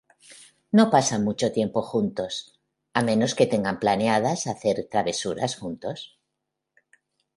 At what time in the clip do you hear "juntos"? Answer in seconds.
1.83-2.33, 5.59-5.99